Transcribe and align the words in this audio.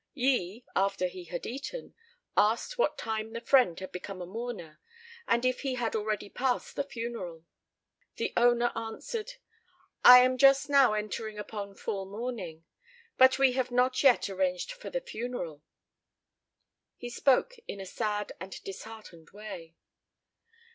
Yi, 0.15 0.65
after 0.75 1.05
he 1.05 1.25
had 1.25 1.45
eaten, 1.45 1.93
asked 2.35 2.75
what 2.75 2.97
time 2.97 3.33
the 3.33 3.39
friend 3.39 3.79
had 3.79 3.91
become 3.91 4.19
a 4.19 4.25
mourner, 4.25 4.79
and 5.27 5.45
if 5.45 5.59
he 5.59 5.75
had 5.75 5.95
already 5.95 6.27
passed 6.27 6.75
the 6.75 6.83
funeral. 6.83 7.45
The 8.15 8.33
owner 8.35 8.71
answered, 8.75 9.33
"I 10.03 10.21
am 10.23 10.39
just 10.39 10.71
now 10.71 10.95
entering 10.95 11.37
upon 11.37 11.75
full 11.75 12.05
mourning, 12.07 12.65
but 13.17 13.37
we 13.37 13.51
have 13.51 13.69
not 13.69 14.01
yet 14.01 14.27
arranged 14.27 14.71
for 14.71 14.89
the 14.89 15.01
funeral." 15.01 15.61
He 16.97 17.11
spoke 17.11 17.57
in 17.67 17.79
a 17.79 17.85
sad 17.85 18.31
and 18.39 18.59
disheartened 18.63 19.29
way. 19.29 19.75